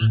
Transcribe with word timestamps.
Người 0.00 0.06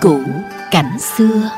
cũ 0.00 0.20
cảnh 0.70 0.98
xưa 0.98 1.50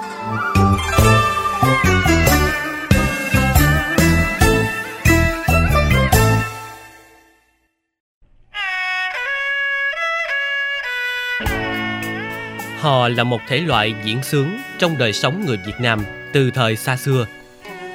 Hò 12.80 13.08
là 13.08 13.24
một 13.24 13.40
thể 13.48 13.60
loại 13.60 13.94
diễn 14.04 14.22
sướng 14.22 14.58
trong 14.78 14.98
đời 14.98 15.12
sống 15.12 15.44
người 15.46 15.56
Việt 15.66 15.80
Nam 15.80 16.04
từ 16.32 16.50
thời 16.50 16.76
xa 16.76 16.96
xưa. 16.96 17.26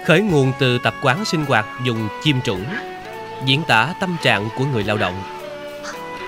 Khởi 0.06 0.22
nguồn 0.22 0.52
từ 0.60 0.78
tập 0.78 0.94
quán 1.02 1.26
sinh 1.26 1.46
hoạt 1.46 1.66
dùng 1.84 2.08
chim 2.24 2.42
trũng, 2.42 2.64
diễn 3.46 3.62
tả 3.68 3.94
tâm 4.00 4.16
trạng 4.24 4.50
của 4.58 4.66
người 4.74 4.84
lao 4.84 4.98
động. 4.98 5.24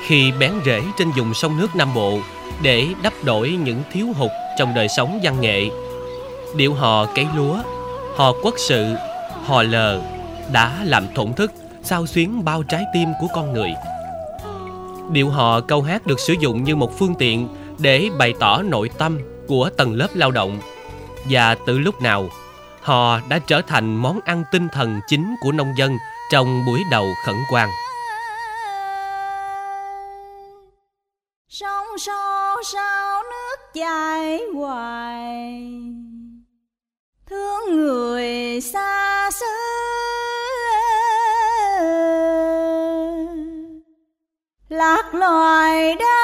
Khi 0.06 0.32
bén 0.40 0.52
rễ 0.66 0.82
trên 0.98 1.12
vùng 1.12 1.34
sông 1.34 1.58
nước 1.58 1.76
Nam 1.76 1.94
Bộ 1.94 2.20
để 2.62 2.88
đắp 3.04 3.14
đổi 3.24 3.50
những 3.50 3.84
thiếu 3.92 4.08
hụt 4.16 4.32
trong 4.60 4.74
đời 4.74 4.88
sống 4.88 5.20
văn 5.24 5.42
nghệ, 5.42 5.70
điệu 6.56 6.74
hò 6.74 7.06
cấy 7.06 7.28
lúa, 7.36 7.58
hò 8.16 8.34
quốc 8.44 8.56
sự, 8.58 8.96
hò 9.46 9.64
lờ 9.64 10.02
đã 10.52 10.72
làm 10.84 11.08
thổn 11.16 11.34
thức, 11.34 11.52
sao 11.84 12.06
xuyến 12.06 12.46
bao 12.46 12.64
trái 12.64 12.84
tim 12.94 13.10
của 13.22 13.28
con 13.34 13.54
người. 13.54 13.74
Điệu 15.12 15.30
hò 15.30 15.62
câu 15.62 15.82
hát 15.82 16.06
được 16.08 16.20
sử 16.20 16.34
dụng 16.34 16.64
như 16.64 16.76
một 16.76 17.00
phương 17.00 17.16
tiện 17.16 17.48
để 17.80 18.10
bày 18.18 18.34
tỏ 18.40 18.62
nội 18.62 18.90
tâm 18.98 19.20
của 19.48 19.70
tầng 19.78 19.94
lớp 19.94 20.08
lao 20.14 20.32
động 20.32 20.60
và 21.30 21.56
từ 21.66 21.80
lúc 21.80 22.02
nào 22.02 22.30
họ 22.82 23.20
đã 23.30 23.40
trở 23.40 23.62
thành 23.62 23.96
món 23.96 24.20
ăn 24.26 24.44
tinh 24.52 24.68
thần 24.70 25.00
chính 25.08 25.36
của 25.42 25.52
nông 25.52 25.74
dân 25.78 25.98
trong 26.32 26.66
buổi 26.66 26.84
đầu 26.92 27.08
khẩn 27.26 27.36
quan. 27.52 27.70
Sông 31.50 31.98
sâu 31.98 32.64
sao 32.74 33.24
nước 33.24 33.56
chảy 33.74 34.40
hoài 34.56 35.64
Thương 37.30 37.76
người 37.76 38.62
xa 38.62 39.30
xứ 39.32 39.46
Lạc 44.70 45.16
loài 45.16 45.96
đến 45.96 46.21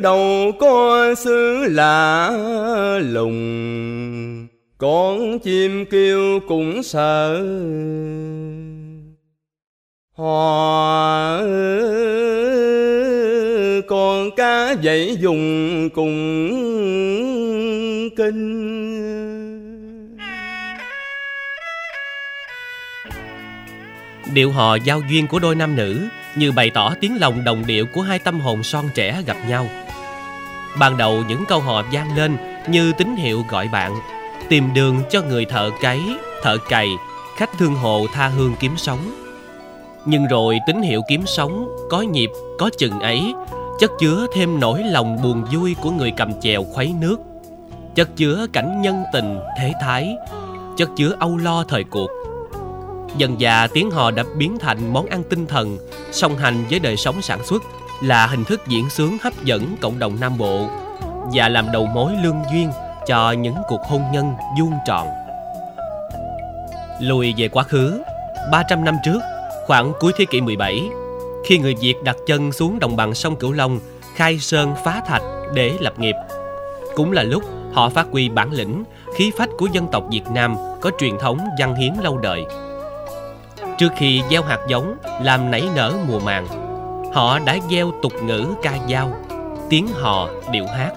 đầu 0.00 0.52
có 0.60 1.14
xứ 1.18 1.64
lạ 1.68 2.30
lùng 3.04 4.46
con 4.78 5.38
chim 5.38 5.84
kêu 5.90 6.40
cũng 6.48 6.82
sợ. 6.82 7.42
Hò 10.16 11.40
con 13.88 14.30
cá 14.36 14.74
dãy 14.84 15.16
dùng 15.20 15.88
cùng 15.94 16.50
kinh. 18.16 18.99
Điệu 24.32 24.52
hò 24.52 24.74
giao 24.74 25.00
duyên 25.10 25.26
của 25.26 25.38
đôi 25.38 25.54
nam 25.54 25.76
nữ 25.76 26.08
như 26.36 26.52
bày 26.52 26.70
tỏ 26.70 26.94
tiếng 27.00 27.20
lòng 27.20 27.44
đồng 27.44 27.66
điệu 27.66 27.86
của 27.86 28.02
hai 28.02 28.18
tâm 28.18 28.40
hồn 28.40 28.62
son 28.62 28.88
trẻ 28.94 29.22
gặp 29.26 29.36
nhau. 29.48 29.66
Ban 30.78 30.96
đầu 30.96 31.24
những 31.28 31.44
câu 31.48 31.60
hò 31.60 31.82
vang 31.92 32.16
lên 32.16 32.36
như 32.68 32.92
tín 32.92 33.16
hiệu 33.16 33.44
gọi 33.48 33.68
bạn, 33.68 33.94
tìm 34.48 34.74
đường 34.74 35.02
cho 35.10 35.22
người 35.22 35.44
thợ 35.44 35.70
cấy, 35.80 36.00
thợ 36.42 36.56
cày, 36.68 36.88
khách 37.36 37.50
thương 37.58 37.74
hộ 37.74 38.06
tha 38.12 38.28
hương 38.28 38.54
kiếm 38.60 38.76
sống. 38.76 38.98
Nhưng 40.04 40.26
rồi 40.26 40.58
tín 40.66 40.82
hiệu 40.82 41.02
kiếm 41.08 41.26
sống 41.26 41.68
có 41.90 42.00
nhịp, 42.00 42.30
có 42.58 42.70
chừng 42.78 43.00
ấy, 43.00 43.34
chất 43.80 43.90
chứa 44.00 44.26
thêm 44.34 44.60
nỗi 44.60 44.82
lòng 44.84 45.22
buồn 45.22 45.44
vui 45.52 45.76
của 45.82 45.90
người 45.90 46.12
cầm 46.16 46.40
chèo 46.40 46.64
khuấy 46.64 46.94
nước, 47.00 47.16
chất 47.94 48.16
chứa 48.16 48.46
cảnh 48.52 48.82
nhân 48.82 49.02
tình, 49.12 49.38
thế 49.58 49.72
thái, 49.80 50.16
chất 50.76 50.88
chứa 50.96 51.12
âu 51.18 51.36
lo 51.36 51.64
thời 51.68 51.84
cuộc 51.84 52.10
Dần 53.16 53.36
dà 53.40 53.66
tiếng 53.72 53.90
hò 53.90 54.10
đã 54.10 54.24
biến 54.36 54.58
thành 54.58 54.92
món 54.92 55.06
ăn 55.06 55.22
tinh 55.22 55.46
thần, 55.46 55.78
song 56.12 56.36
hành 56.36 56.64
với 56.70 56.78
đời 56.78 56.96
sống 56.96 57.22
sản 57.22 57.44
xuất 57.44 57.62
là 58.02 58.26
hình 58.26 58.44
thức 58.44 58.60
diễn 58.66 58.90
sướng 58.90 59.16
hấp 59.22 59.44
dẫn 59.44 59.76
cộng 59.80 59.98
đồng 59.98 60.20
Nam 60.20 60.38
Bộ 60.38 60.68
và 61.34 61.48
làm 61.48 61.72
đầu 61.72 61.86
mối 61.86 62.12
lương 62.22 62.42
duyên 62.52 62.70
cho 63.06 63.32
những 63.32 63.56
cuộc 63.68 63.80
hôn 63.88 64.02
nhân 64.12 64.32
vuông 64.60 64.72
tròn. 64.86 65.08
Lùi 67.00 67.34
về 67.36 67.48
quá 67.48 67.62
khứ, 67.62 68.02
300 68.52 68.84
năm 68.84 68.96
trước, 69.04 69.20
khoảng 69.66 69.92
cuối 70.00 70.12
thế 70.16 70.24
kỷ 70.24 70.40
17, 70.40 70.88
khi 71.44 71.58
người 71.58 71.74
Việt 71.80 71.94
đặt 72.04 72.16
chân 72.26 72.52
xuống 72.52 72.78
đồng 72.78 72.96
bằng 72.96 73.14
sông 73.14 73.36
Cửu 73.36 73.52
Long, 73.52 73.80
khai 74.14 74.38
sơn 74.38 74.74
phá 74.84 75.02
thạch 75.06 75.22
để 75.54 75.72
lập 75.80 75.98
nghiệp, 75.98 76.14
cũng 76.94 77.12
là 77.12 77.22
lúc 77.22 77.42
họ 77.72 77.88
phát 77.88 78.06
huy 78.10 78.28
bản 78.28 78.52
lĩnh, 78.52 78.84
khí 79.16 79.32
phách 79.38 79.48
của 79.58 79.68
dân 79.72 79.88
tộc 79.92 80.04
Việt 80.10 80.24
Nam 80.30 80.56
có 80.80 80.90
truyền 80.98 81.18
thống 81.18 81.38
văn 81.58 81.74
hiến 81.74 81.92
lâu 82.02 82.18
đời. 82.18 82.44
Trước 83.80 83.92
khi 83.96 84.22
gieo 84.30 84.42
hạt 84.42 84.58
giống 84.66 84.96
làm 85.22 85.50
nảy 85.50 85.68
nở 85.74 85.92
mùa 86.08 86.18
màng, 86.18 86.46
họ 87.14 87.38
đã 87.38 87.56
gieo 87.70 87.92
tục 88.02 88.12
ngữ 88.22 88.46
ca 88.62 88.72
dao, 88.88 89.12
tiếng 89.70 89.86
hò, 89.86 90.28
điệu 90.50 90.66
hát. 90.66 90.90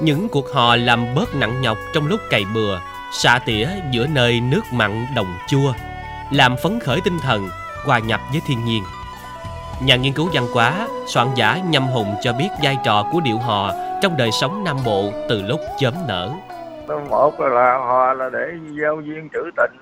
Những 0.00 0.28
cuộc 0.28 0.52
hò 0.52 0.76
làm 0.76 1.14
bớt 1.14 1.34
nặng 1.34 1.62
nhọc 1.62 1.78
trong 1.94 2.06
lúc 2.06 2.20
cày 2.30 2.44
bừa, 2.54 2.78
xạ 3.12 3.38
tỉa 3.46 3.68
giữa 3.90 4.06
nơi 4.06 4.40
nước 4.40 4.60
mặn 4.72 5.06
đồng 5.16 5.36
chua, 5.48 5.72
làm 6.32 6.56
phấn 6.62 6.80
khởi 6.80 7.00
tinh 7.04 7.18
thần, 7.22 7.48
hòa 7.84 7.98
nhập 7.98 8.20
với 8.32 8.40
thiên 8.46 8.64
nhiên. 8.64 8.82
Nhà 9.82 9.96
nghiên 9.96 10.12
cứu 10.12 10.28
văn 10.32 10.46
hóa, 10.54 10.88
soạn 11.06 11.28
giả 11.34 11.60
Nhâm 11.68 11.86
Hùng 11.86 12.14
cho 12.22 12.32
biết 12.32 12.48
vai 12.62 12.78
trò 12.84 13.06
của 13.12 13.20
điệu 13.20 13.38
hò 13.38 13.72
trong 14.02 14.16
đời 14.16 14.30
sống 14.32 14.64
Nam 14.64 14.76
Bộ 14.84 15.12
từ 15.28 15.42
lúc 15.42 15.60
chớm 15.78 15.94
nở. 16.08 16.30
một 17.10 17.40
là 17.40 17.78
hò 17.78 18.12
là 18.12 18.30
để 18.32 18.46
giao 18.82 19.00
duyên 19.00 19.28
trữ 19.32 19.40
tình 19.56 19.76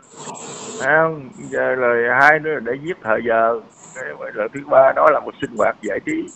không? 0.85 1.29
giờ 1.37 1.75
lời 1.75 2.05
hai 2.21 2.39
nữa 2.39 2.51
là 2.51 2.61
để 2.61 2.73
giết 2.83 2.97
thời 3.03 3.21
giờ. 3.29 3.61
Cái 3.95 4.33
lời 4.35 4.49
thứ 4.55 4.61
ba 4.71 4.93
đó 4.97 5.11
là 5.11 5.21
một 5.21 5.35
sinh 5.41 5.57
hoạt 5.59 5.77
giải 5.83 6.01
trí. 6.07 6.27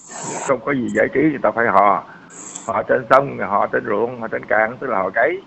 Không 0.49 0.61
có 0.65 0.73
gì 0.73 0.89
giải 0.95 1.09
trí 1.15 1.21
thì 1.33 1.39
ta 1.43 1.51
phải 1.51 1.67
hò. 1.67 2.05
Hò 2.67 2.83
trên 2.83 3.07
sông 3.11 3.39
họ 3.39 3.67
trên 3.67 3.87
ruộng 3.87 4.21
họ 4.21 4.29
trên 4.29 4.45
cạn 4.45 4.77
tức 4.81 4.87
là 4.91 4.99
họ 4.99 5.11
cấy. 5.11 5.43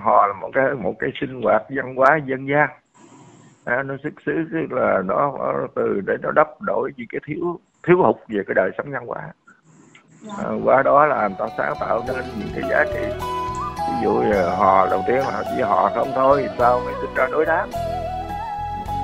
Hò 0.00 0.26
là 0.26 0.32
một 0.32 0.50
cái 0.54 0.64
một 0.74 0.94
cái 0.98 1.10
sinh 1.20 1.42
hoạt 1.42 1.62
văn 1.76 1.94
hóa 1.94 2.18
dân 2.24 2.48
gian. 2.48 2.68
À, 3.64 3.82
nó 3.82 3.94
xuất 4.02 4.12
xứ 4.26 4.32
là 4.70 5.02
nó 5.04 5.32
từ 5.76 6.00
để 6.06 6.14
nó 6.22 6.30
đắp 6.30 6.48
đổi 6.60 6.92
những 6.96 7.06
cái 7.12 7.20
thiếu 7.26 7.60
thiếu 7.86 7.96
hụt 8.02 8.16
về 8.28 8.42
cái 8.46 8.54
đời 8.54 8.70
sống 8.78 8.92
văn 8.92 9.06
hóa. 9.06 9.20
À, 10.38 10.48
qua 10.64 10.82
đó 10.82 11.06
là 11.06 11.28
người 11.28 11.36
ta 11.38 11.46
sáng 11.56 11.74
tạo 11.80 12.04
nên 12.06 12.24
những 12.38 12.48
cái 12.54 12.70
giá 12.70 12.84
trị. 12.94 13.24
Ví 13.88 14.04
dụ 14.04 14.22
họ 14.46 14.56
hò 14.56 14.86
đầu 14.90 15.04
tiên 15.06 15.16
là 15.16 15.42
chỉ 15.56 15.62
hò 15.62 15.90
không 15.94 16.08
thôi 16.14 16.48
sao 16.58 16.80
mới 16.84 16.94
sinh 17.00 17.14
ra 17.14 17.26
đối 17.32 17.46
đáp. 17.46 17.66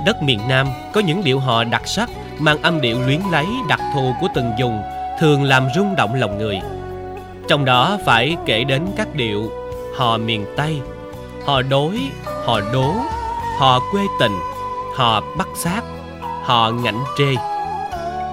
Đất 0.07 0.23
miền 0.23 0.41
Nam 0.49 0.67
có 0.93 1.01
những 1.01 1.25
điệu 1.25 1.39
hò 1.39 1.65
đặc 1.65 1.83
sắc 1.87 2.11
mang 2.39 2.63
âm 2.63 2.81
điệu 2.81 3.03
luyến 3.07 3.21
lấy 3.31 3.47
đặc 3.69 3.81
thù 3.95 4.13
của 4.21 4.29
từng 4.35 4.53
vùng 4.61 4.83
thường 5.21 5.43
làm 5.43 5.69
rung 5.75 5.97
động 5.97 6.15
lòng 6.15 6.39
người. 6.39 6.61
Trong 7.49 7.65
đó 7.65 7.99
phải 8.05 8.37
kể 8.47 8.65
đến 8.65 8.87
các 8.97 9.15
điệu 9.15 9.51
hò 9.97 10.19
miền 10.19 10.47
Tây, 10.57 10.81
hò 11.45 11.63
đối, 11.63 11.99
hò 12.45 12.61
đố, 12.73 12.95
hò 13.59 13.81
quê 13.93 14.03
tình, 14.21 14.33
hò 14.97 15.23
bắt 15.39 15.49
xác, 15.57 15.81
hò 16.45 16.71
ngảnh 16.71 17.05
trê. 17.19 17.35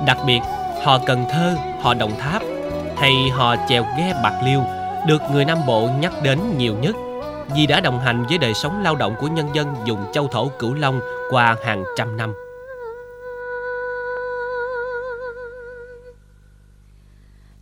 Đặc 0.06 0.18
biệt, 0.26 0.42
hò 0.84 1.00
Cần 1.06 1.26
Thơ, 1.32 1.56
hò 1.82 1.94
Đồng 1.94 2.20
Tháp 2.20 2.42
hay 2.98 3.30
hò 3.30 3.56
chèo 3.70 3.86
ghe 3.98 4.14
Bạc 4.24 4.34
Liêu 4.46 4.62
được 5.08 5.22
người 5.32 5.46
Nam 5.46 5.58
Bộ 5.68 5.90
nhắc 6.00 6.14
đến 6.24 6.40
nhiều 6.58 6.76
nhất 6.82 6.96
vì 7.56 7.68
đã 7.68 7.80
đồng 7.80 8.00
hành 8.00 8.26
với 8.26 8.38
đời 8.38 8.54
sống 8.54 8.84
lao 8.84 8.96
động 8.96 9.16
của 9.20 9.28
nhân 9.28 9.50
dân 9.54 9.76
vùng 9.88 10.06
châu 10.14 10.28
thổ 10.28 10.48
Cửu 10.60 10.74
Long 10.74 11.02
qua 11.30 11.56
hàng 11.64 11.84
trăm 11.96 12.18
năm. 12.18 12.34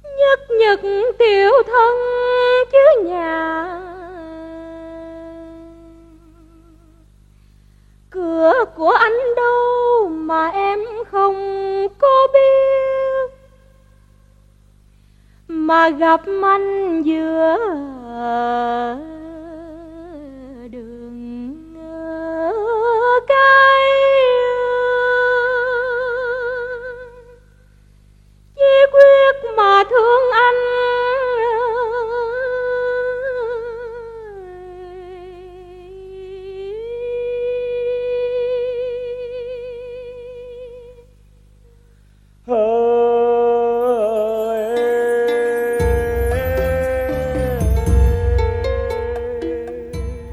Nhất 0.03 0.39
nhật 0.59 0.79
tiểu 1.19 1.51
thân 1.67 1.97
chứ 2.71 3.03
nhà 3.03 3.77
Cửa 8.09 8.65
của 8.75 8.89
anh 8.89 9.35
đâu 9.35 10.09
mà 10.09 10.47
em 10.47 10.79
không 11.11 11.35
có 11.99 12.27
biết 12.33 13.35
Mà 15.47 15.89
gặp 15.89 16.21
anh 16.43 17.01
giữa 17.01 17.57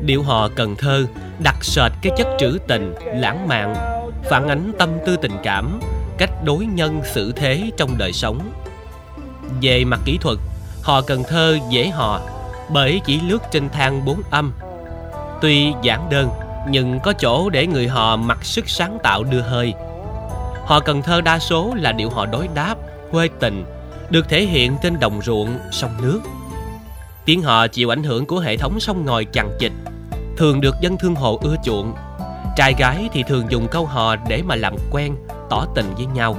Điệu 0.09 0.23
hò 0.23 0.49
Cần 0.49 0.77
Thơ 0.77 1.07
đặt 1.43 1.57
sệt 1.65 1.93
cái 2.03 2.13
chất 2.17 2.27
trữ 2.39 2.59
tình, 2.69 2.95
lãng 3.15 3.49
mạn, 3.49 3.75
phản 4.31 4.49
ánh 4.49 4.73
tâm 4.79 4.91
tư 5.07 5.17
tình 5.17 5.37
cảm, 5.43 5.81
cách 6.19 6.31
đối 6.45 6.67
nhân 6.67 7.01
xử 7.05 7.33
thế 7.33 7.71
trong 7.77 7.99
đời 7.99 8.13
sống. 8.13 8.53
Về 9.63 9.85
mặt 9.85 10.01
kỹ 10.05 10.19
thuật, 10.21 10.39
hò 10.83 11.03
Cần 11.03 11.23
Thơ 11.29 11.59
dễ 11.71 11.89
hò 11.89 12.21
bởi 12.71 13.01
chỉ 13.05 13.21
lướt 13.21 13.39
trên 13.53 13.69
thang 13.69 14.05
bốn 14.05 14.23
âm. 14.31 14.53
Tuy 15.41 15.73
giản 15.83 16.09
đơn, 16.11 16.31
nhưng 16.69 17.01
có 17.01 17.13
chỗ 17.13 17.51
để 17.51 17.67
người 17.67 17.89
hò 17.89 18.17
mặc 18.17 18.45
sức 18.45 18.69
sáng 18.69 18.99
tạo 19.03 19.25
đưa 19.25 19.41
hơi. 19.41 19.75
Hò 20.67 20.81
Cần 20.81 21.03
Thơ 21.03 21.21
đa 21.21 21.39
số 21.39 21.75
là 21.77 21.93
điệu 21.93 22.11
hò 22.11 22.27
đối 22.27 22.49
đáp, 22.55 22.75
quê 23.11 23.29
tình, 23.41 23.65
được 24.11 24.29
thể 24.29 24.43
hiện 24.47 24.77
trên 24.83 25.01
đồng 25.01 25.23
ruộng, 25.23 25.59
sông 25.73 25.93
nước. 26.03 26.21
Tiếng 27.25 27.43
hò 27.43 27.67
chịu 27.67 27.93
ảnh 27.93 28.03
hưởng 28.03 28.27
của 28.27 28.39
hệ 28.39 28.57
thống 28.57 28.81
sông 28.81 29.05
ngòi 29.05 29.25
chằng 29.25 29.51
chịt, 29.59 29.73
thường 30.39 30.61
được 30.61 30.75
dân 30.81 30.97
thương 30.99 31.15
hộ 31.15 31.39
ưa 31.43 31.57
chuộng. 31.63 31.95
Trai 32.57 32.75
gái 32.79 33.09
thì 33.13 33.23
thường 33.23 33.45
dùng 33.49 33.67
câu 33.71 33.87
hò 33.87 34.17
để 34.29 34.43
mà 34.47 34.55
làm 34.57 34.75
quen, 34.91 35.17
tỏ 35.51 35.67
tình 35.75 35.87
với 35.97 36.07
nhau. 36.07 36.37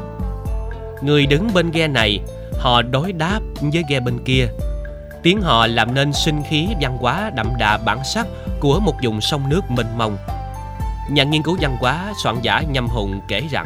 Người 1.02 1.26
đứng 1.26 1.48
bên 1.54 1.72
ghe 1.72 1.88
này, 1.88 2.20
họ 2.60 2.82
đối 2.82 3.12
đáp 3.12 3.40
với 3.74 3.84
ghe 3.90 4.00
bên 4.00 4.20
kia. 4.26 4.48
Tiếng 5.24 5.42
hò 5.42 5.68
làm 5.68 5.94
nên 5.94 6.14
sinh 6.14 6.42
khí 6.50 6.68
văn 6.82 6.98
hóa 6.98 7.32
đậm 7.36 7.48
đà 7.60 7.78
bản 7.86 7.98
sắc 8.04 8.28
của 8.60 8.80
một 8.80 8.94
vùng 9.04 9.22
sông 9.22 9.42
nước 9.50 9.62
mênh 9.70 9.98
mông. 9.98 10.18
Nhà 11.12 11.24
nghiên 11.24 11.44
cứu 11.44 11.58
văn 11.62 11.76
hóa 11.80 12.12
soạn 12.24 12.36
giả 12.42 12.62
Nhâm 12.72 12.88
Hùng 12.88 13.22
kể 13.28 13.42
rằng 13.52 13.66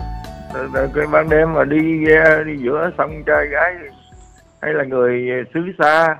cái 0.93 1.07
ban 1.11 1.29
đêm 1.29 1.53
mà 1.53 1.63
đi 1.63 1.97
ghe 2.07 2.43
đi 2.45 2.53
giữa 2.63 2.89
sông 2.97 3.23
trai 3.25 3.47
gái 3.47 3.73
hay 4.61 4.73
là 4.73 4.83
người 4.83 5.27
xứ 5.53 5.59
xa 5.79 6.17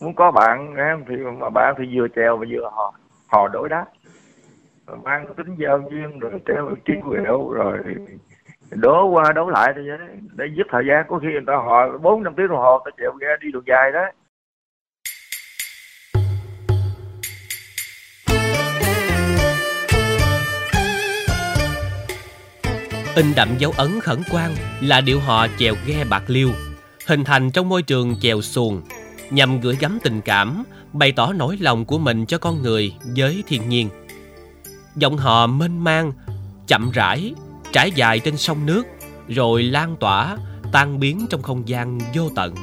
muốn 0.00 0.14
có 0.14 0.30
bạn 0.30 0.74
thì 1.08 1.14
mà 1.40 1.50
bạn 1.50 1.74
thì 1.78 1.98
vừa 1.98 2.06
chèo 2.16 2.36
và 2.36 2.46
vừa 2.50 2.70
hò 2.72 2.92
hò 3.26 3.48
đối 3.48 3.68
đáp. 3.68 3.86
Mang 5.04 5.26
tính 5.36 5.56
giao 5.58 5.82
duyên 5.90 6.18
rồi 6.18 6.32
treo 6.46 6.70
trí 6.84 6.92
quẹo 7.08 7.50
rồi 7.50 7.78
đố 8.70 9.06
qua 9.06 9.32
đấu 9.32 9.50
lại 9.50 9.72
thì 9.76 9.82
vậy 9.88 9.98
để 10.36 10.44
giúp 10.56 10.66
thời 10.70 10.84
gian 10.88 11.04
có 11.08 11.18
khi 11.18 11.28
người 11.32 11.44
ta 11.46 11.52
họ 11.56 11.98
bốn 12.02 12.22
năm 12.22 12.34
tiếng 12.36 12.48
đồng 12.48 12.58
hồ 12.58 12.82
ta 12.84 12.90
chèo 12.98 13.12
ghe 13.20 13.28
đi 13.40 13.52
đường 13.52 13.64
dài 13.66 13.92
đó. 13.92 14.06
In 23.16 23.26
đậm 23.36 23.48
dấu 23.58 23.72
ấn 23.78 23.90
khẩn 24.02 24.18
quan 24.32 24.50
là 24.82 25.00
điệu 25.00 25.18
họ 25.20 25.46
chèo 25.58 25.74
ghe 25.86 26.04
bạc 26.10 26.22
liêu, 26.26 26.48
hình 27.08 27.24
thành 27.24 27.50
trong 27.50 27.68
môi 27.68 27.82
trường 27.82 28.14
chèo 28.20 28.40
xuồng, 28.40 28.82
nhằm 29.30 29.60
gửi 29.60 29.76
gắm 29.80 29.98
tình 30.02 30.20
cảm, 30.20 30.64
bày 30.92 31.12
tỏ 31.12 31.32
nỗi 31.32 31.56
lòng 31.60 31.84
của 31.84 31.98
mình 31.98 32.26
cho 32.26 32.38
con 32.38 32.62
người 32.62 32.94
với 33.16 33.44
thiên 33.46 33.68
nhiên. 33.68 33.88
Giọng 34.96 35.16
họ 35.16 35.46
mênh 35.46 35.84
mang, 35.84 36.12
chậm 36.66 36.90
rãi, 36.90 37.34
trải 37.72 37.90
dài 37.94 38.20
trên 38.20 38.36
sông 38.36 38.66
nước, 38.66 38.82
rồi 39.28 39.62
lan 39.62 39.96
tỏa, 40.00 40.36
tan 40.72 41.00
biến 41.00 41.26
trong 41.30 41.42
không 41.42 41.68
gian 41.68 41.98
vô 42.14 42.30
tận. 42.34 42.54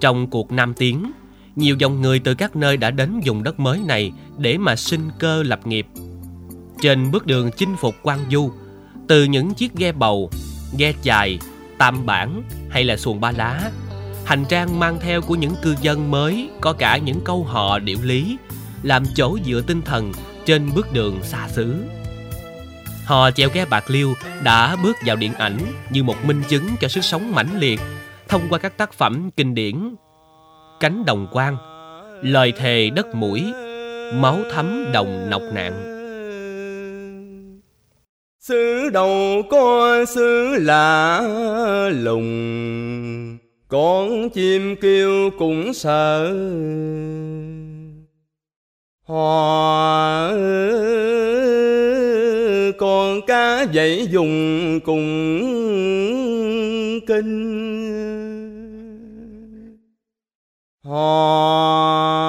Trong 0.00 0.30
cuộc 0.30 0.52
Nam 0.52 0.74
Tiến, 0.74 1.12
nhiều 1.56 1.76
dòng 1.78 2.00
người 2.00 2.18
từ 2.18 2.34
các 2.34 2.56
nơi 2.56 2.76
đã 2.76 2.90
đến 2.90 3.20
vùng 3.24 3.42
đất 3.42 3.60
mới 3.60 3.78
này 3.86 4.12
để 4.38 4.58
mà 4.58 4.76
sinh 4.76 5.10
cơ 5.18 5.42
lập 5.42 5.66
nghiệp. 5.66 5.86
Trên 6.80 7.10
bước 7.10 7.26
đường 7.26 7.50
chinh 7.56 7.76
phục 7.76 7.94
quan 8.02 8.18
du, 8.30 8.50
từ 9.08 9.24
những 9.24 9.54
chiếc 9.54 9.74
ghe 9.74 9.92
bầu, 9.92 10.30
ghe 10.78 10.92
chài, 11.02 11.38
tam 11.78 12.06
bản 12.06 12.42
hay 12.70 12.84
là 12.84 12.96
xuồng 12.96 13.20
ba 13.20 13.30
lá, 13.30 13.70
hành 14.30 14.44
trang 14.48 14.78
mang 14.78 14.98
theo 15.00 15.20
của 15.20 15.34
những 15.34 15.54
cư 15.62 15.74
dân 15.80 16.10
mới 16.10 16.50
có 16.60 16.72
cả 16.72 16.96
những 16.96 17.20
câu 17.24 17.44
hò 17.44 17.78
điệu 17.78 17.98
lý, 18.02 18.36
làm 18.82 19.04
chỗ 19.14 19.38
dựa 19.44 19.60
tinh 19.66 19.82
thần 19.82 20.12
trên 20.44 20.70
bước 20.74 20.92
đường 20.92 21.22
xa 21.22 21.48
xứ. 21.48 21.74
Hò 23.04 23.30
chèo 23.30 23.48
ghe 23.54 23.64
bạc 23.64 23.84
liêu 23.90 24.14
đã 24.42 24.76
bước 24.82 24.96
vào 25.06 25.16
điện 25.16 25.32
ảnh 25.34 25.58
như 25.90 26.02
một 26.02 26.24
minh 26.24 26.42
chứng 26.48 26.68
cho 26.80 26.88
sức 26.88 27.04
sống 27.04 27.34
mãnh 27.34 27.58
liệt 27.58 27.80
thông 28.28 28.42
qua 28.50 28.58
các 28.58 28.76
tác 28.76 28.92
phẩm 28.92 29.30
kinh 29.36 29.54
điển 29.54 29.94
Cánh 30.80 31.04
đồng 31.04 31.26
quang, 31.32 31.56
Lời 32.22 32.52
thề 32.52 32.90
đất 32.90 33.14
mũi, 33.14 33.52
Máu 34.14 34.38
thấm 34.52 34.92
đồng 34.92 35.30
nọc 35.30 35.42
nạn. 35.54 35.72
xứ 38.40 38.90
đầu 38.92 39.42
có 39.50 40.04
xứ 40.08 40.56
lạ 40.58 41.20
lùng 41.92 43.49
con 43.70 44.30
chim 44.30 44.76
kêu 44.80 45.30
cũng 45.38 45.74
sợ. 45.74 46.34
Hòa 49.04 50.32
con 52.78 53.20
cá 53.26 53.66
dậy 53.72 54.08
dùng 54.10 54.80
cùng 54.84 55.40
kinh. 57.06 57.60
Hòa 60.84 62.19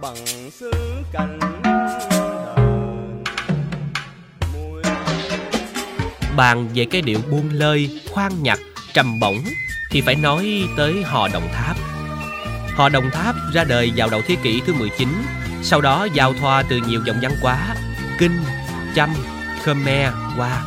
bằng 0.00 0.50
xứ 0.50 0.70
cảnh 1.12 1.38
đờn 1.64 3.24
Bàn 6.36 6.68
về 6.74 6.86
cái 6.90 7.02
điệu 7.02 7.18
buông 7.30 7.50
lơi, 7.52 8.00
khoan 8.10 8.42
nhặt, 8.42 8.58
trầm 8.94 9.20
bổng 9.20 9.38
thì 9.90 10.00
phải 10.00 10.14
nói 10.14 10.68
tới 10.76 11.02
hò 11.02 11.28
Đồng 11.28 11.48
Tháp. 11.52 11.76
Hò 12.74 12.88
Đồng 12.88 13.10
Tháp 13.12 13.34
ra 13.52 13.64
đời 13.64 13.92
vào 13.96 14.08
đầu 14.10 14.22
thế 14.26 14.36
kỷ 14.42 14.60
thứ 14.66 14.74
19, 14.74 15.08
sau 15.62 15.80
đó 15.80 16.08
giao 16.14 16.32
thoa 16.32 16.62
từ 16.62 16.80
nhiều 16.88 17.02
dòng 17.06 17.16
văn 17.22 17.32
hóa, 17.42 17.76
kinh, 18.18 18.42
chăm, 18.94 19.10
khmer, 19.64 20.12
hoa. 20.36 20.62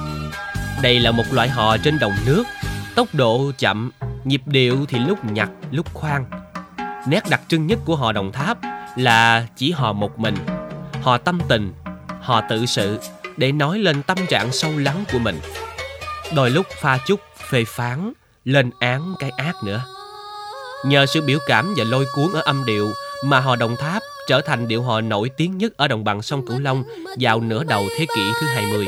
Đây 0.81 1.00
là 1.00 1.12
một 1.12 1.25
loại 1.31 1.50
hò 1.50 1.77
trên 1.77 2.00
đồng 2.00 2.15
nước, 2.25 2.43
tốc 2.95 3.07
độ 3.13 3.51
chậm, 3.57 3.91
nhịp 4.24 4.41
điệu 4.45 4.86
thì 4.89 5.00
lúc 5.00 5.25
nhặt, 5.25 5.50
lúc 5.71 5.93
khoan. 5.93 6.25
Nét 7.07 7.24
đặc 7.29 7.41
trưng 7.48 7.67
nhất 7.67 7.79
của 7.86 7.95
hò 7.95 8.12
Đồng 8.12 8.31
Tháp 8.31 8.57
là 8.96 9.48
chỉ 9.55 9.72
họ 9.72 9.93
một 9.93 10.19
mình, 10.19 10.36
họ 11.01 11.17
tâm 11.17 11.39
tình, 11.48 11.74
họ 12.22 12.41
tự 12.50 12.65
sự 12.65 13.00
để 13.38 13.51
nói 13.51 13.79
lên 13.79 14.03
tâm 14.03 14.17
trạng 14.29 14.51
sâu 14.51 14.72
lắng 14.77 15.03
của 15.12 15.19
mình. 15.19 15.39
Đôi 16.36 16.50
lúc 16.50 16.65
pha 16.81 16.98
chút 17.08 17.19
phê 17.50 17.63
phán, 17.67 18.13
lên 18.46 18.72
án 18.79 19.13
cái 19.19 19.29
ác 19.29 19.63
nữa. 19.63 19.81
Nhờ 20.86 21.05
sự 21.05 21.22
biểu 21.22 21.39
cảm 21.48 21.74
và 21.77 21.84
lôi 21.84 22.05
cuốn 22.15 22.34
ở 22.34 22.41
âm 22.41 22.65
điệu 22.65 22.91
mà 23.25 23.39
hò 23.39 23.55
Đồng 23.55 23.75
Tháp 23.75 24.01
trở 24.27 24.41
thành 24.41 24.67
điệu 24.67 24.84
hò 24.84 25.01
nổi 25.01 25.29
tiếng 25.38 25.58
nhất 25.58 25.74
ở 25.77 25.88
đồng 25.88 26.03
bằng 26.03 26.22
sông 26.22 26.48
Cửu 26.48 26.60
Long 26.60 26.84
vào 27.19 27.41
nửa 27.41 27.63
đầu 27.63 27.86
thế 27.98 28.05
kỷ 28.15 28.31
thứ 28.41 28.48
20. 28.48 28.77
mươi. 28.77 28.88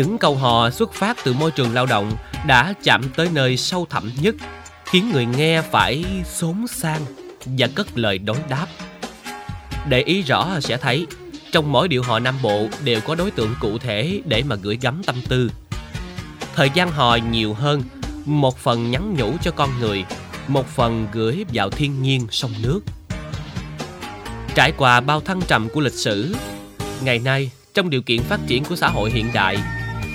Những 0.00 0.18
câu 0.18 0.36
hò 0.36 0.70
xuất 0.70 0.92
phát 0.92 1.16
từ 1.24 1.32
môi 1.32 1.50
trường 1.50 1.74
lao 1.74 1.86
động 1.86 2.12
đã 2.46 2.74
chạm 2.82 3.02
tới 3.16 3.28
nơi 3.32 3.56
sâu 3.56 3.86
thẳm 3.90 4.10
nhất, 4.20 4.34
khiến 4.84 5.10
người 5.12 5.26
nghe 5.26 5.62
phải 5.62 6.04
xốn 6.24 6.66
sang 6.66 7.00
và 7.44 7.68
cất 7.74 7.98
lời 7.98 8.18
đối 8.18 8.36
đáp. 8.48 8.66
Để 9.88 10.02
ý 10.02 10.22
rõ 10.22 10.60
sẽ 10.60 10.76
thấy, 10.76 11.06
trong 11.52 11.72
mỗi 11.72 11.88
điệu 11.88 12.02
hò 12.02 12.18
Nam 12.18 12.34
Bộ 12.42 12.68
đều 12.84 13.00
có 13.00 13.14
đối 13.14 13.30
tượng 13.30 13.54
cụ 13.60 13.78
thể 13.78 14.20
để 14.24 14.42
mà 14.42 14.56
gửi 14.56 14.78
gắm 14.82 15.02
tâm 15.06 15.16
tư. 15.28 15.50
Thời 16.54 16.70
gian 16.74 16.90
hò 16.90 17.18
nhiều 17.30 17.54
hơn, 17.54 17.82
một 18.24 18.58
phần 18.58 18.90
nhắn 18.90 19.14
nhủ 19.18 19.32
cho 19.42 19.50
con 19.50 19.70
người, 19.80 20.04
một 20.48 20.68
phần 20.68 21.08
gửi 21.12 21.44
vào 21.52 21.70
thiên 21.70 22.02
nhiên 22.02 22.26
sông 22.30 22.52
nước. 22.62 22.80
Trải 24.54 24.72
qua 24.76 25.00
bao 25.00 25.20
thăng 25.20 25.40
trầm 25.42 25.68
của 25.68 25.80
lịch 25.80 25.94
sử, 25.94 26.34
ngày 27.02 27.18
nay 27.18 27.50
trong 27.74 27.90
điều 27.90 28.02
kiện 28.02 28.22
phát 28.22 28.40
triển 28.46 28.64
của 28.64 28.76
xã 28.76 28.88
hội 28.88 29.10
hiện 29.10 29.30
đại, 29.34 29.58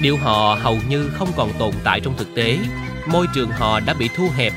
điệu 0.01 0.17
hò 0.17 0.55
hầu 0.55 0.77
như 0.89 1.09
không 1.13 1.29
còn 1.35 1.53
tồn 1.59 1.71
tại 1.83 1.99
trong 1.99 2.17
thực 2.17 2.35
tế, 2.35 2.57
môi 3.07 3.27
trường 3.35 3.49
hò 3.49 3.79
đã 3.79 3.93
bị 3.93 4.09
thu 4.15 4.29
hẹp, 4.35 4.53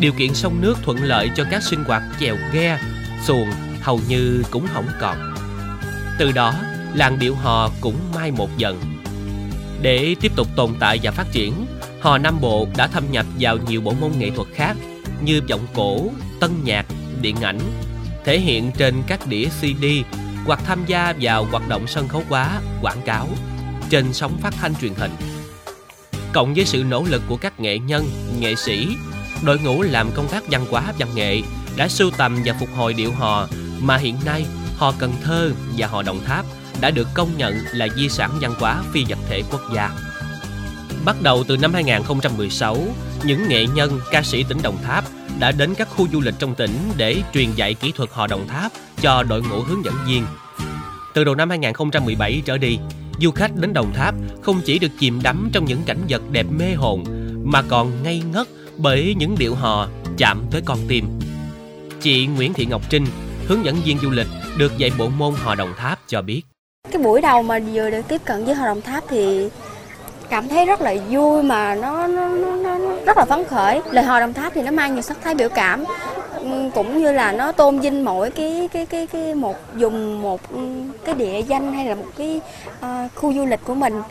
điều 0.00 0.12
kiện 0.12 0.34
sông 0.34 0.60
nước 0.60 0.74
thuận 0.82 1.02
lợi 1.02 1.30
cho 1.36 1.44
các 1.50 1.62
sinh 1.62 1.84
hoạt 1.84 2.02
chèo 2.20 2.36
ghe, 2.52 2.78
xuồng 3.24 3.50
hầu 3.80 4.00
như 4.08 4.42
cũng 4.50 4.66
không 4.74 4.86
còn. 5.00 5.34
Từ 6.18 6.32
đó, 6.32 6.54
làng 6.94 7.18
điệu 7.18 7.34
hò 7.34 7.70
cũng 7.80 7.96
mai 8.14 8.30
một 8.30 8.58
dần. 8.58 8.80
Để 9.82 10.16
tiếp 10.20 10.32
tục 10.36 10.48
tồn 10.56 10.70
tại 10.80 11.00
và 11.02 11.10
phát 11.10 11.26
triển, 11.32 11.66
hò 12.00 12.18
Nam 12.18 12.40
Bộ 12.40 12.68
đã 12.76 12.86
thâm 12.86 13.10
nhập 13.10 13.26
vào 13.40 13.56
nhiều 13.68 13.80
bộ 13.80 13.94
môn 14.00 14.10
nghệ 14.18 14.30
thuật 14.30 14.48
khác 14.54 14.76
như 15.20 15.40
giọng 15.46 15.66
cổ, 15.74 16.10
tân 16.40 16.50
nhạc, 16.64 16.86
điện 17.20 17.36
ảnh, 17.40 17.60
thể 18.24 18.38
hiện 18.38 18.70
trên 18.78 19.02
các 19.06 19.26
đĩa 19.26 19.46
CD 19.60 19.84
hoặc 20.46 20.60
tham 20.66 20.84
gia 20.86 21.14
vào 21.20 21.44
hoạt 21.44 21.68
động 21.68 21.86
sân 21.86 22.08
khấu 22.08 22.22
hóa 22.28 22.60
quảng 22.82 23.02
cáo 23.04 23.28
trên 23.92 24.12
sóng 24.12 24.38
phát 24.40 24.54
thanh 24.60 24.74
truyền 24.74 24.94
hình. 24.94 25.10
Cộng 26.32 26.54
với 26.54 26.64
sự 26.64 26.84
nỗ 26.84 27.04
lực 27.10 27.22
của 27.28 27.36
các 27.36 27.60
nghệ 27.60 27.78
nhân, 27.78 28.04
nghệ 28.38 28.54
sĩ, 28.54 28.96
đội 29.44 29.58
ngũ 29.58 29.82
làm 29.82 30.10
công 30.14 30.28
tác 30.28 30.42
văn 30.50 30.66
hóa 30.70 30.92
văn 30.98 31.08
nghệ 31.14 31.42
đã 31.76 31.88
sưu 31.88 32.10
tầm 32.10 32.38
và 32.44 32.54
phục 32.60 32.68
hồi 32.74 32.92
điệu 32.94 33.12
hò 33.12 33.48
mà 33.80 33.96
hiện 33.96 34.16
nay 34.24 34.46
hò 34.76 34.92
Cần 34.98 35.12
Thơ 35.22 35.52
và 35.76 35.86
hò 35.86 36.02
Đồng 36.02 36.24
Tháp 36.24 36.44
đã 36.80 36.90
được 36.90 37.08
công 37.14 37.28
nhận 37.36 37.54
là 37.72 37.88
di 37.96 38.08
sản 38.08 38.30
văn 38.40 38.54
hóa 38.58 38.82
phi 38.92 39.04
vật 39.08 39.18
thể 39.28 39.42
quốc 39.50 39.60
gia. 39.74 39.90
Bắt 41.04 41.16
đầu 41.22 41.44
từ 41.48 41.56
năm 41.56 41.74
2016, 41.74 42.78
những 43.24 43.48
nghệ 43.48 43.66
nhân, 43.66 44.00
ca 44.10 44.22
sĩ 44.22 44.44
tỉnh 44.48 44.58
Đồng 44.62 44.82
Tháp 44.82 45.04
đã 45.38 45.52
đến 45.52 45.74
các 45.74 45.88
khu 45.90 46.08
du 46.12 46.20
lịch 46.20 46.34
trong 46.38 46.54
tỉnh 46.54 46.78
để 46.96 47.22
truyền 47.34 47.52
dạy 47.54 47.74
kỹ 47.74 47.92
thuật 47.92 48.10
hò 48.12 48.26
Đồng 48.26 48.48
Tháp 48.48 48.72
cho 49.00 49.22
đội 49.22 49.42
ngũ 49.42 49.62
hướng 49.62 49.84
dẫn 49.84 49.94
viên. 50.06 50.24
Từ 51.14 51.24
đầu 51.24 51.34
năm 51.34 51.50
2017 51.50 52.42
trở 52.44 52.58
đi, 52.58 52.78
du 53.20 53.30
khách 53.30 53.50
đến 53.56 53.72
Đồng 53.72 53.92
Tháp 53.94 54.14
không 54.40 54.60
chỉ 54.64 54.78
được 54.78 54.90
chìm 54.98 55.20
đắm 55.22 55.50
trong 55.52 55.64
những 55.64 55.82
cảnh 55.86 55.98
vật 56.08 56.22
đẹp 56.30 56.46
mê 56.58 56.74
hồn 56.76 57.04
mà 57.44 57.62
còn 57.68 58.02
ngây 58.02 58.22
ngất 58.32 58.48
bởi 58.76 59.14
những 59.18 59.36
điệu 59.38 59.54
hò 59.54 59.88
chạm 60.18 60.44
tới 60.50 60.62
con 60.64 60.78
tim. 60.88 61.04
Chị 62.00 62.26
Nguyễn 62.26 62.52
Thị 62.52 62.66
Ngọc 62.66 62.82
Trinh, 62.90 63.06
hướng 63.46 63.64
dẫn 63.64 63.76
viên 63.84 63.98
du 63.98 64.10
lịch 64.10 64.28
được 64.58 64.78
dạy 64.78 64.90
bộ 64.98 65.08
môn 65.08 65.34
hò 65.34 65.54
Đồng 65.54 65.74
Tháp 65.76 65.98
cho 66.06 66.22
biết. 66.22 66.42
Cái 66.90 67.02
buổi 67.02 67.20
đầu 67.20 67.42
mà 67.42 67.58
vừa 67.72 67.90
được 67.90 68.08
tiếp 68.08 68.20
cận 68.24 68.44
với 68.44 68.54
hò 68.54 68.66
Đồng 68.66 68.82
Tháp 68.82 69.04
thì 69.08 69.48
cảm 70.32 70.48
thấy 70.48 70.66
rất 70.66 70.80
là 70.80 70.94
vui 71.10 71.42
mà 71.42 71.74
nó, 71.74 72.06
nó, 72.06 72.28
nó, 72.28 72.56
nó 72.56 72.78
rất 73.06 73.16
là 73.16 73.24
phấn 73.24 73.44
khởi 73.44 73.80
lời 73.90 74.04
hò 74.04 74.20
đồng 74.20 74.32
tháp 74.32 74.52
thì 74.54 74.62
nó 74.62 74.70
mang 74.70 74.94
nhiều 74.94 75.02
sắc 75.02 75.16
thái 75.24 75.34
biểu 75.34 75.48
cảm 75.48 75.84
cũng 76.74 76.98
như 76.98 77.12
là 77.12 77.32
nó 77.32 77.52
tôn 77.52 77.78
vinh 77.78 78.04
mỗi 78.04 78.30
cái 78.30 78.68
cái 78.72 78.86
cái 78.86 79.06
cái 79.06 79.34
một 79.34 79.56
dùng 79.76 80.22
một 80.22 80.40
cái 81.04 81.14
địa 81.14 81.40
danh 81.40 81.72
hay 81.72 81.86
là 81.86 81.94
một 81.94 82.06
cái 82.18 82.40
uh, 82.84 83.14
khu 83.14 83.32
du 83.34 83.46
lịch 83.46 83.60
của 83.64 83.74
mình 83.74 84.02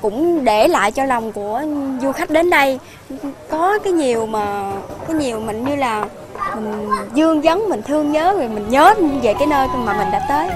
cũng 0.00 0.44
để 0.44 0.68
lại 0.68 0.92
cho 0.92 1.04
lòng 1.04 1.32
của 1.32 1.62
du 2.02 2.12
khách 2.12 2.30
đến 2.30 2.50
đây. 2.50 2.78
Có 3.50 3.78
cái 3.84 3.92
nhiều 3.92 4.26
mà 4.26 4.72
cái 5.08 5.16
nhiều 5.16 5.40
mình 5.40 5.64
như 5.64 5.76
là 5.76 6.04
mình 6.54 6.88
dương 7.14 7.40
vấn 7.40 7.68
mình 7.68 7.82
thương 7.82 8.12
nhớ 8.12 8.34
rồi 8.38 8.48
mình 8.48 8.68
nhớ 8.68 8.94
về 9.22 9.34
cái 9.34 9.46
nơi 9.46 9.68
mà 9.74 9.92
mình 9.98 10.08
đã 10.12 10.26
tới. 10.28 10.48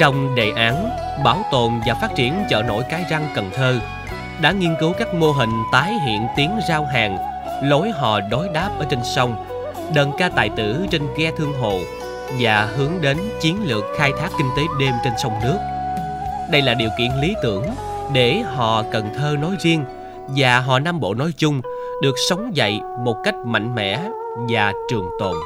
Trong 0.00 0.34
đề 0.34 0.52
án 0.56 0.90
bảo 1.24 1.38
tồn 1.52 1.70
và 1.86 1.94
phát 1.94 2.08
triển 2.14 2.44
chợ 2.50 2.62
nổi 2.62 2.82
Cái 2.90 3.04
Răng 3.10 3.28
Cần 3.34 3.50
Thơ 3.56 3.80
đã 4.40 4.52
nghiên 4.52 4.76
cứu 4.80 4.92
các 4.98 5.14
mô 5.14 5.30
hình 5.32 5.50
tái 5.72 5.92
hiện 6.06 6.26
tiếng 6.36 6.50
giao 6.68 6.84
hàng, 6.84 7.18
lối 7.62 7.90
hò 7.90 8.20
đối 8.20 8.48
đáp 8.48 8.70
ở 8.78 8.86
trên 8.90 8.98
sông, 9.04 9.44
đơn 9.94 10.12
ca 10.18 10.28
tài 10.28 10.48
tử 10.48 10.86
trên 10.90 11.02
ghe 11.16 11.30
thương 11.36 11.52
hồ 11.60 11.78
và 12.40 12.68
hướng 12.76 12.92
đến 13.00 13.16
chiến 13.40 13.56
lược 13.64 13.84
khai 13.98 14.12
thác 14.20 14.28
kinh 14.38 14.48
tế 14.56 14.62
đêm 14.80 14.94
trên 15.04 15.12
sông 15.22 15.32
nước. 15.42 15.58
Đây 16.50 16.62
là 16.62 16.74
điều 16.74 16.90
kiện 16.98 17.10
lý 17.20 17.34
tưởng 17.42 17.64
để 18.12 18.42
họ 18.54 18.82
Cần 18.92 19.14
Thơ 19.14 19.36
nói 19.40 19.50
riêng 19.60 19.84
và 20.36 20.60
họ 20.60 20.78
Nam 20.78 21.00
Bộ 21.00 21.14
nói 21.14 21.32
chung 21.36 21.60
được 22.02 22.14
sống 22.28 22.56
dậy 22.56 22.80
một 23.04 23.16
cách 23.24 23.34
mạnh 23.44 23.74
mẽ 23.74 24.00
và 24.48 24.72
trường 24.90 25.06
tồn. 25.18 25.36